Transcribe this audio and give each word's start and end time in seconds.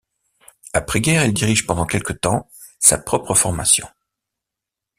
Après 0.73 0.99
guerre, 0.99 1.25
il 1.25 1.31
dirige 1.35 1.67
pendant 1.67 1.85
quelque 1.85 2.11
temps 2.13 2.49
sa 2.79 2.97
propre 2.97 3.35
formation. 3.35 3.87